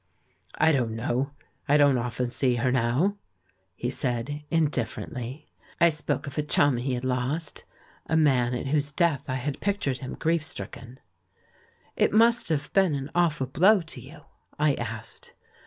"I 0.55 0.71
don't 0.71 0.95
know, 0.95 1.29
I 1.69 1.77
don't 1.77 1.99
often 1.99 2.31
see 2.31 2.55
her 2.55 2.71
now," 2.71 3.17
he 3.75 3.91
said 3.91 4.41
indifferently. 4.49 5.51
I 5.79 5.89
spoke 5.89 6.25
of 6.25 6.39
a 6.39 6.41
chum 6.41 6.77
he 6.77 6.95
had 6.95 7.03
lost, 7.03 7.65
a 8.07 8.17
man 8.17 8.55
at 8.55 8.65
whose 8.69 8.91
death 8.91 9.25
I 9.29 9.35
had 9.35 9.61
pictured 9.61 9.97
THE 9.97 10.07
RECONCILIATION 10.09 10.95
379 10.95 10.95
him 10.95 10.95
grief 10.95 11.93
stricken. 11.93 11.95
"It 12.09 12.17
must 12.17 12.49
have 12.49 12.73
been 12.73 12.95
an 12.95 13.11
aw 13.13 13.29
ful 13.29 13.45
blow 13.45 13.81
to 13.83 14.01
you?" 14.01 14.21
I 14.57 14.73
asked. 14.73 15.33